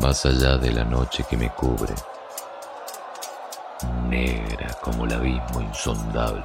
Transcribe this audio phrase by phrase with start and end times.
[0.00, 1.94] más allá de la noche que me cubre,
[4.08, 6.44] negra como el abismo insondable.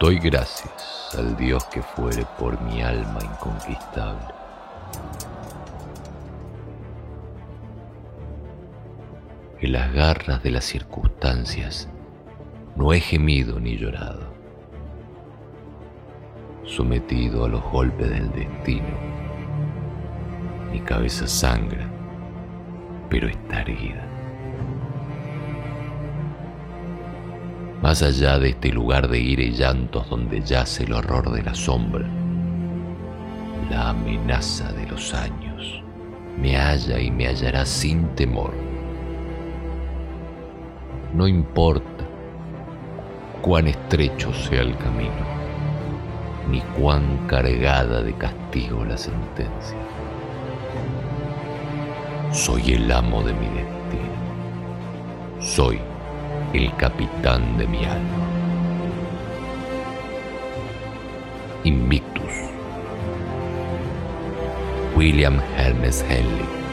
[0.00, 4.34] Doy gracias al Dios que fuere por mi alma inconquistable.
[9.60, 11.88] En las garras de las circunstancias
[12.74, 14.34] no he gemido ni llorado,
[16.64, 19.15] sometido a los golpes del destino
[20.72, 21.88] mi cabeza sangra,
[23.08, 24.04] pero está erguida.
[27.82, 31.54] Más allá de este lugar de ira y llantos donde yace el horror de la
[31.54, 32.06] sombra,
[33.70, 35.82] la amenaza de los años
[36.40, 38.52] me halla y me hallará sin temor.
[41.14, 42.04] No importa
[43.40, 45.24] cuán estrecho sea el camino,
[46.50, 49.78] ni cuán cargada de castigo la sentencia.
[52.32, 54.16] Soy el amo de mi destino.
[55.40, 55.80] Soy
[56.52, 58.26] el capitán de mi alma.
[61.64, 62.32] Invictus.
[64.96, 66.65] William Hermes Henley.